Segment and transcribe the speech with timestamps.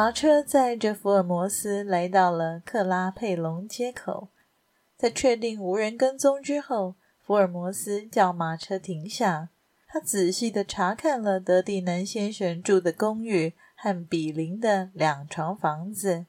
[0.00, 4.28] 马车载着福尔摩斯来到了克拉佩隆街口，
[4.96, 9.50] 在确定无人跟踪之后，福尔摩斯叫马车停下。
[9.86, 16.24] 他仔细地查看了德蒂南先生住的公寓和比邻的两幢房子，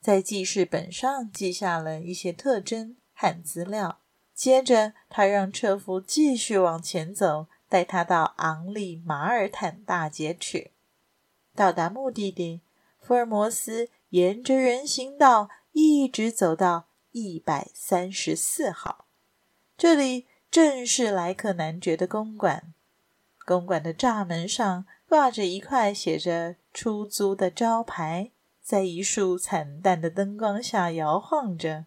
[0.00, 3.98] 在记事本上记下了一些特征和资料。
[4.32, 10.70] 接着，他让车夫继续往前走，带他到昂利马尔坦大街去。
[11.56, 12.60] 到达目的地。
[13.08, 19.06] 福尔摩斯沿着人行道一直走到一百三十四号，
[19.78, 22.74] 这里正是莱克男爵的公馆。
[23.46, 31.86] 公馆的栅门上挂着一块写着“出租”的招牌，在一束惨淡的灯光下摇晃着。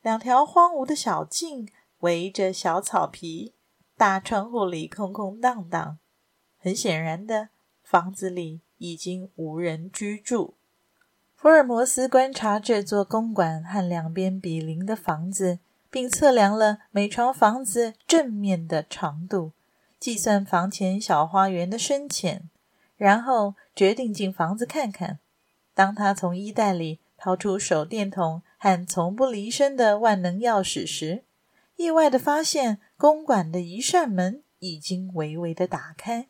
[0.00, 3.52] 两条荒芜的小径围着小草皮，
[3.98, 5.98] 大窗户里空空荡荡。
[6.56, 7.50] 很显然的，
[7.82, 10.54] 房子里已经无人居住。
[11.42, 15.58] 福尔摩斯观察这座公馆和两边比邻的房子，
[15.90, 19.50] 并测量了每幢房子正面的长度，
[19.98, 22.48] 计算房前小花园的深浅，
[22.96, 25.18] 然后决定进房子看看。
[25.74, 31.24] 当他从衣袋里掏出手电筒和从不离身的万能钥匙时，
[31.74, 36.28] 意外地发现公馆的一扇门已经微微地打开。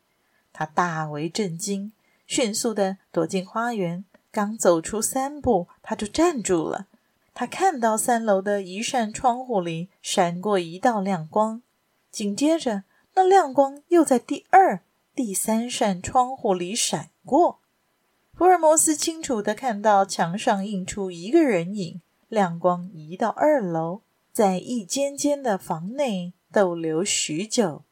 [0.54, 1.92] 他大为震惊，
[2.26, 4.06] 迅速地躲进花园。
[4.32, 6.86] 刚走出三步，他就站住了。
[7.34, 11.62] 他看到三楼的一扇窗户里闪过一道亮光，
[12.10, 12.84] 紧接着
[13.14, 14.80] 那亮光又在第二、
[15.14, 17.60] 第三扇窗户里闪过。
[18.34, 24.00] 福尔摩斯清楚地看到墙上映出一个人影，亮光移到二楼，
[24.32, 27.82] 在一间间的房内逗留许久。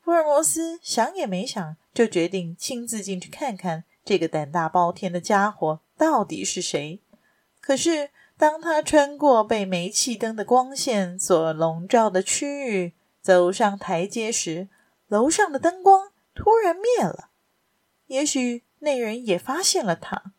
[0.00, 3.84] 福尔摩斯想也没想，就决定亲自进去看看。
[4.04, 7.00] 这个胆大包天的家伙到底是谁？
[7.60, 14.68] 可是，当他穿过被煤气灯的光线所笼罩的区域，走上台阶时，
[15.06, 17.30] 楼上的灯光突然灭了。
[18.08, 20.32] 也许那人也发现了他。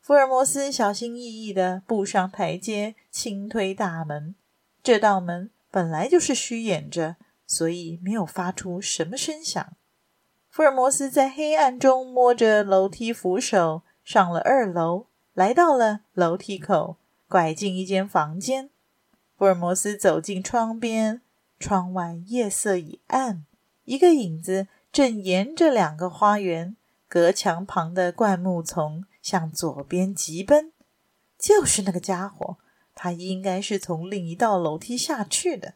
[0.00, 4.34] 福尔摩斯小心翼翼地步上台阶，轻推大门。
[4.82, 9.76] 这道门本来就是虚掩着，所以没有发出什么声响。
[10.54, 16.96] 福尔摩斯在黑暗中摸着楼梯扶手上了二楼，来到了楼梯口，
[17.28, 18.70] 拐进一间房间。
[19.36, 21.20] 福尔摩斯走进窗边，
[21.58, 23.44] 窗外夜色已暗，
[23.82, 26.76] 一个影子正沿着两个花园
[27.08, 30.72] 隔墙旁的灌木丛向左边疾奔。
[31.36, 32.58] 就是那个家伙，
[32.94, 35.74] 他应该是从另一道楼梯下去的。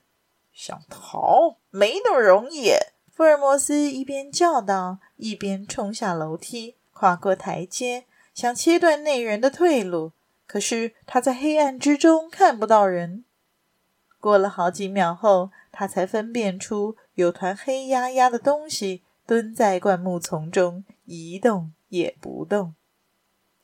[0.52, 2.70] 想逃没那么容易。
[3.18, 10.12] 福尔摩斯一边叫道，一边冲下楼梯，跨过台阶，想切断那人的退路。
[10.46, 13.24] 可是他在黑暗之中看不到人。
[14.20, 22.76] 过了好几秒后，他才分辨出有团黑压压的东西蹲在灌木丛中，一动也不动。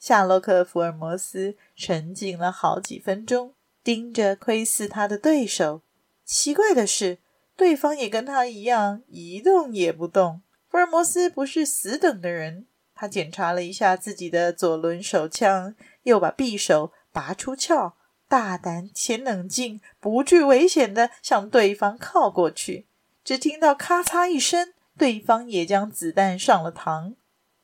[0.00, 3.54] 夏洛克·福尔摩斯沉静了好几分钟，
[3.84, 5.82] 盯着窥视他的对手。
[6.24, 7.18] 奇怪的是，
[7.56, 10.42] 对方也跟他一样一动也不动。
[10.68, 17.94] 福尔摩斯不是死等的人，他检查了一下自己的左轮手枪，又把匕首拔出鞘，
[18.28, 22.88] 大胆且冷静、不惧危险地向对方靠过去。
[23.22, 27.14] 只听到咔嚓一声，对方也将子弹上了膛。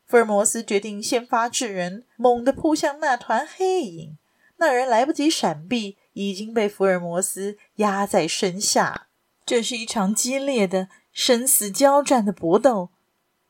[0.06, 4.16] 福尔摩斯决定先发制人，猛地扑向那团黑影。
[4.56, 9.08] 那人来不及闪避，已经被福尔摩斯压在身下。
[9.50, 12.91] 这是一场激烈的生死交战的搏斗，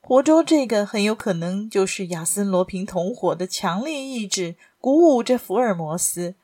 [0.00, 6.36] 活捉这个很有可能就是亚森罗平同伙的强烈意志鼓舞着福尔摩斯。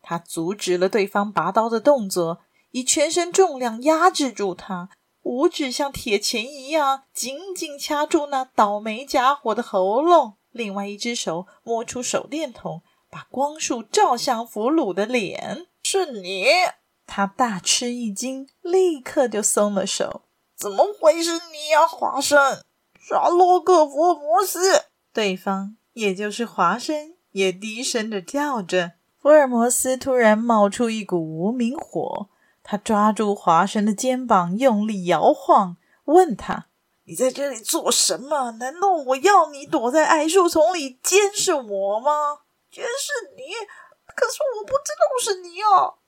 [0.00, 4.88] 他阻止了对方拔刀的动作，以全身重量压制住他，
[5.24, 12.80] 五指像铁钳一样紧紧掐住那倒霉家伙的喉咙，另外一只手摸出手电筒，
[13.10, 15.66] 把光束照向俘虏的脸。
[15.82, 16.46] 是你。
[17.14, 20.22] 他大吃一惊，立刻就松了手。
[20.56, 22.62] 怎么会是你呀，华生？
[22.98, 28.92] 沙洛克·福尔摩斯。”对方，也就是华生，也低声的叫着。
[29.20, 32.28] 福尔摩斯突然冒出一股无名火，
[32.62, 35.76] 他抓住华生的肩膀，用力摇晃，
[36.06, 36.68] 问他
[37.04, 38.52] ：“你在这里做什么？
[38.52, 42.38] 难道我要你躲在矮树丛里监视我吗？
[42.70, 43.52] 监视你？
[44.16, 46.00] 可是我不知道是你啊！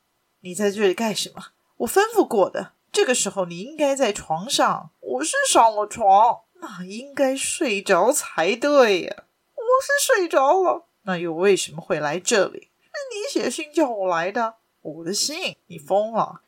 [0.45, 1.43] 你在这里干什么？
[1.79, 2.73] 我吩咐过的。
[2.93, 4.91] 这个时候你应该在床上。
[5.01, 9.25] 我是上了床。”那应该睡着才对呀！
[9.55, 12.69] 我是睡着了，那又为什么会来这里？
[12.83, 14.55] 是你写信叫我来的。
[14.83, 15.57] 我的信？
[15.67, 16.41] 你疯了！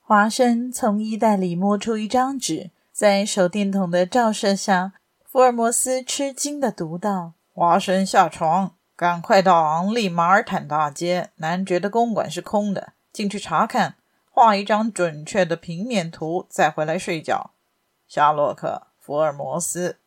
[0.00, 4.92] 华生从衣袋里摸出一张纸，在手电筒的照射下，
[5.24, 13.96] 福尔摩斯吃惊地读道：“华生下床，赶快到昂利马尔坦大街，男爵的公馆是空的，进去查看，
[14.30, 17.54] 画一张准确的平面图，再回来睡觉。”
[18.06, 18.84] 夏洛克。
[19.00, 20.00] 福尔摩斯，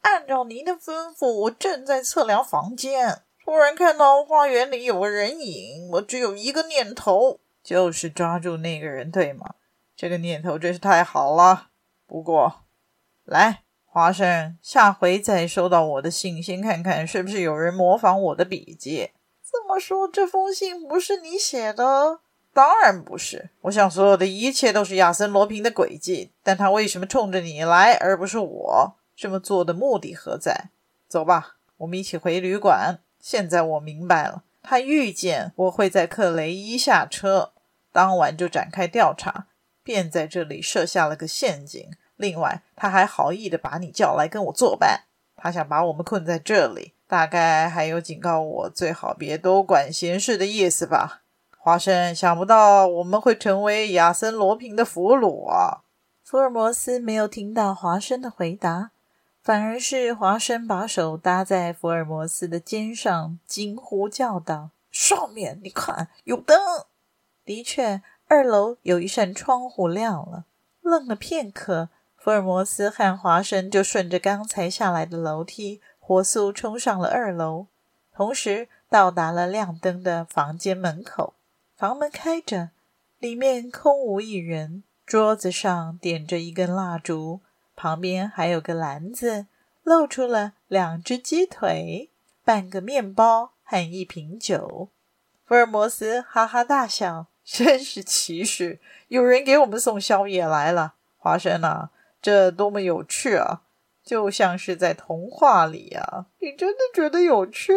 [0.00, 5.88] 按照您的吩咐，我正在测量房间，突然看到花园里有个人影。
[5.92, 9.54] 我只有一个念头，就是抓住那个人，对吗？
[9.94, 11.68] 这个念头真是太好了。
[12.04, 12.64] 不过，
[13.22, 19.12] 来，华生，下回再收到我的信，先看看是不是有人模仿我的笔迹。
[19.48, 22.18] 这么说，这封信不是你写的？
[22.58, 28.96] 当然不是，我想所有的一切都是亚森·罗平的诡计，但他为什么冲着你来，而不是我？
[29.14, 30.70] 这么做的目的何在？
[31.08, 32.98] 走吧，我们一起回旅馆。
[33.20, 37.52] 现在我明白了，他预见我会在克雷伊下车，
[37.92, 39.46] 当晚就展开调查，
[39.84, 41.88] 便在这里设下了个陷阱。
[42.16, 45.04] 另外，他还好意的把你叫来跟我作伴，
[45.36, 51.22] 他想把我们困在这里，大概还有警告我最好别多管闲事的意思吧。
[51.68, 55.82] 华生想不到我们会成为亚森·罗平的俘虏啊！
[56.24, 58.90] 福尔摩斯没有听到华生的回答，
[59.42, 66.58] 反而是华生把手搭在福尔摩斯的肩上，惊呼叫道：“上面你看，有灯！”
[67.44, 70.46] 的确，二楼有一扇窗户亮了。
[70.80, 77.66] 愣了片刻，福尔摩斯和华生就顺着刚才下来的楼梯，火速冲上了二楼，
[78.16, 81.34] 同时到达了亮灯的房间门口。
[81.78, 82.70] 房门开着，
[83.20, 84.82] 里面空无一人。
[85.06, 87.40] 桌子上点着一根蜡烛，
[87.76, 89.46] 旁边还有个篮子，
[89.84, 92.10] 露出了两只鸡腿、
[92.44, 94.88] 半个面包和一瓶酒。
[95.44, 100.94] 福尔摩斯哈哈大笑：“真是奇事，有人给我们送宵夜来了。
[101.16, 103.62] 华生啊，这多么有趣啊，
[104.02, 106.26] 就像是在童话里呀！
[106.40, 107.72] 你真的觉得有趣？”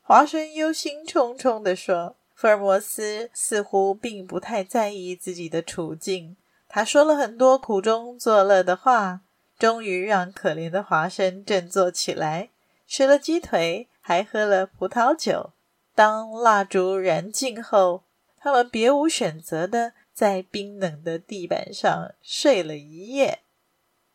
[0.00, 2.16] 华生忧心忡忡地说。
[2.42, 6.36] 福尔摩斯似乎并不太在意自己的处境，
[6.68, 9.20] 他说了很多苦中作乐的话，
[9.60, 12.48] 终于让可怜的华生振作起来，
[12.88, 15.50] 吃了鸡腿，还喝了葡萄酒。
[15.94, 18.02] 当蜡烛燃尽后，
[18.40, 23.38] 他们别无选择的在冰冷的地板上睡了一夜。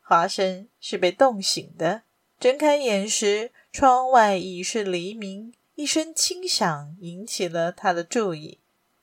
[0.01, 2.01] 华生是被冻醒的，
[2.37, 5.53] 睁开眼时，窗外已是黎明。
[5.77, 8.57] 一声轻响引起了他的注意，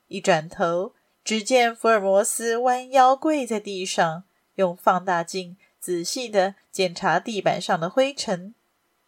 [0.09, 0.93] 一转头，
[1.23, 4.25] 只见福尔摩斯弯腰跪在地上，
[4.55, 8.53] 用放大镜仔细地检查地板上的灰尘，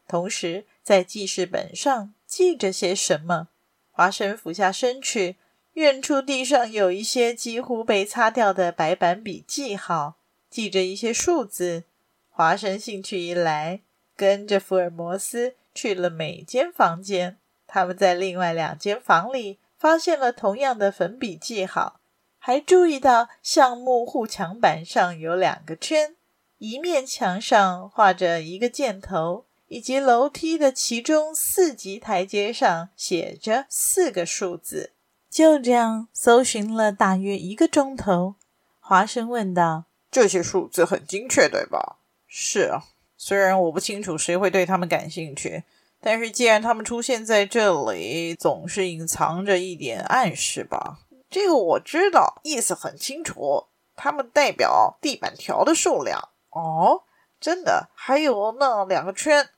[0.08, 3.50] 同时在记事本上记着些什么。
[3.92, 5.36] 华生俯下身去，
[5.74, 10.16] 远处地上有一些几乎被擦掉的白板笔记号，
[10.50, 11.84] 记着一些数字。
[12.30, 13.82] 华生兴趣一来，
[14.16, 17.38] 跟着福尔摩斯去了每间房间。
[17.68, 22.00] 他们在另外两间房里发现了同样的粉笔记号，
[22.40, 26.16] 还注意到橡木护墙板上有两个圈，
[26.58, 34.94] 一面墙上画着一个箭头，以及楼梯的其中四级台阶上写着四个数字。
[35.30, 38.36] 就这样搜寻了大约一个钟头，
[38.80, 42.86] 华生问道：“这些数字很精确，对吧？”“是啊，
[43.18, 45.64] 虽然我不清楚谁会对他们感兴趣。”
[46.00, 51.00] 但是，既然他们出现在这里，总是隐藏着一点暗示吧？
[51.30, 53.66] 这个我知道，意思很清楚。
[53.96, 56.30] 它们代表地板条的数量。
[56.52, 57.02] 哦，
[57.42, 57.90] 真的？
[57.96, 59.50] 还有那两个圈，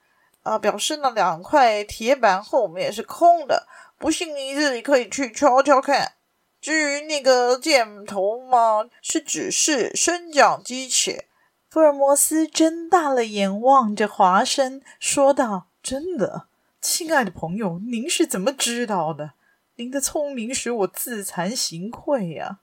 [0.43, 3.67] 啊、表示那两块铁板后面是空的。
[3.97, 6.13] 不信你自己可以去瞧瞧看。
[6.61, 11.25] 至于那个箭头嘛，是指示升降机器。
[11.69, 15.67] 福尔摩斯睁大了眼望着华生，说道。
[15.81, 16.47] 真的，
[16.81, 19.33] 亲爱的朋友，您是怎么知道的？
[19.75, 22.59] 您的聪明使我自惭形秽呀！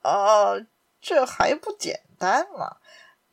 [0.00, 0.54] 啊、
[1.00, 2.76] 这还不简单吗？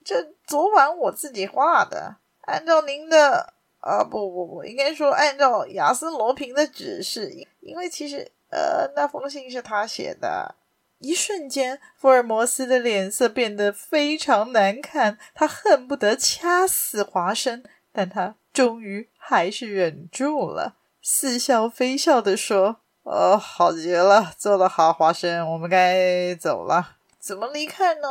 [0.04, 2.18] 这昨晚我自己画的。
[2.42, 10.56] 按照您的啊，不不不，应该说按照亚森罗平的指示，因为其实呃，那封信是他写的。
[11.00, 26.98] 一瞬间，福尔摩斯的脸色变得非常难看，他恨不得掐死华生，但他终于还是忍住了，似笑非笑地说：“哦，好极了，做得好，华生，我们该走了。
[27.20, 28.08] 怎么离开呢？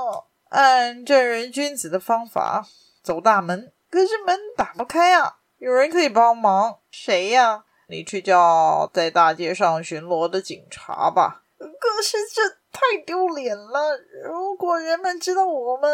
[0.49, 2.67] 按正人君子的方法，
[3.03, 3.73] 走大门。
[3.89, 7.65] 可是门打不开啊，有人可以帮忙，谁呀？
[7.87, 11.45] 你去叫在大街上巡逻的警察吧。
[11.59, 13.99] 可是这……”太丢脸了！
[14.25, 15.91] 如果人们知道我们，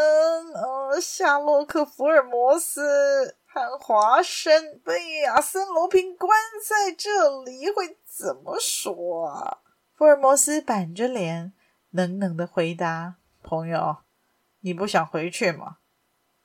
[0.54, 6.30] 呃，夏洛克·福尔摩斯和华生被亚森·罗平关
[6.62, 9.58] 在这里，会怎么说啊？
[9.96, 11.52] 福尔摩斯板着脸，
[11.90, 13.96] 冷冷的回答：“朋友，
[14.60, 15.78] 你不想回去吗？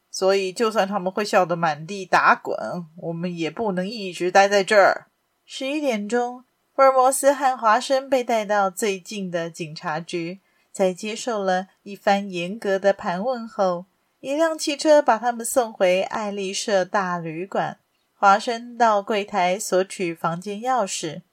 [0.10, 2.58] 所以，就算他们会笑得满地打滚，
[2.98, 5.08] 我们也不能一直待在这儿。”
[5.46, 6.46] 十一点钟。
[6.76, 10.42] 福尔摩斯和华生被带到最近的警察局，
[10.72, 13.86] 在接受了一番严格的盘问后，
[14.24, 17.80] 一辆汽车把他们送回爱丽舍大旅馆。
[18.13, 21.24] 华生到柜台索取房间钥匙，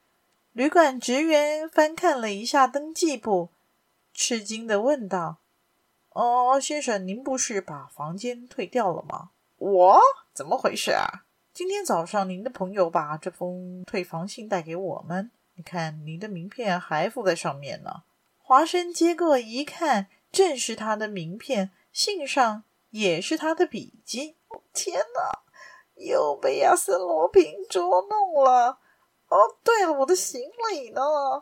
[0.52, 3.50] 旅馆职员翻看了一下登记簿，
[4.12, 5.36] 吃惊地问道
[6.10, 9.30] ：“哦，先生，您不是把房间退掉了吗？
[9.58, 10.00] 我？
[10.34, 11.22] 怎么回事啊？”
[11.54, 15.30] 今天早上，您的朋友把这封退房信带给我们。
[15.54, 18.02] 你看，您的名片还附在上面呢。
[18.38, 24.36] 华生接过一看，正是他的名片，信上也是他的笔记。
[24.72, 25.40] 天哪，
[25.94, 28.78] 又被亚森罗平捉弄了！
[29.28, 31.00] 哦，对了，我的行李呢？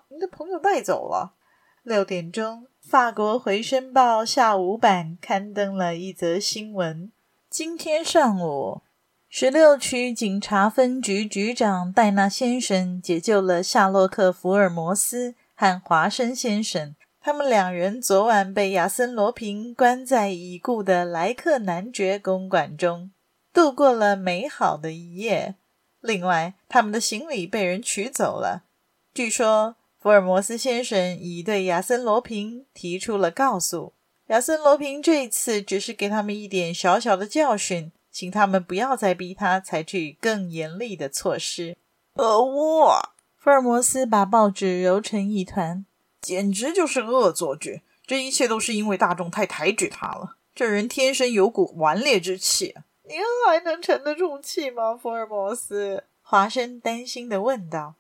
[0.09, 1.35] 您的朋友带走了。
[1.83, 7.11] 六点钟，法国回声报下午版刊登了一则新闻：
[7.49, 8.83] 今天上午。
[9.31, 16.95] 十六区警察分局局长戴纳先生解救了夏洛克·福尔摩斯和华生先生。
[17.29, 23.11] 他们两人昨晚被亚森·罗平关在已故的莱克男爵公馆中，
[23.53, 25.57] 度过了美好的一夜。
[26.01, 28.65] 另外，他们的行李被人取走了。
[29.13, 33.93] 据说，福尔摩斯先生已对亚森·罗平提出了告诉。
[34.29, 37.93] 亚森·罗平这一次只是给他们一点小小的教训。
[38.11, 41.77] 请他们不要再逼他采取更严厉的措施。
[42.15, 42.99] 可恶
[43.37, 45.85] 福尔摩斯把报纸揉成一团，
[46.21, 47.83] 简直就是恶作剧。
[48.07, 50.37] 这一切都是因为大众太抬举他了。
[50.55, 52.75] 这人天生有股顽劣之气。
[53.05, 56.05] 您还能沉得住气吗，福尔摩斯？
[56.23, 57.95] 华生担心的问道。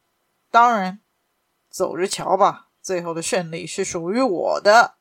[0.51, 1.01] 当然，
[1.71, 2.67] 走着瞧吧。
[2.83, 4.95] 最后的胜利是属于我的。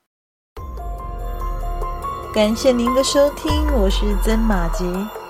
[2.33, 4.83] 感谢您的收听，我是曾马吉，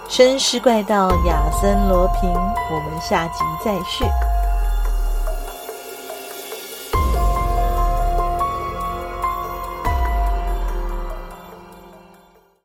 [0.10, 4.06] 绅士怪盗亚森罗平，我们下集再续。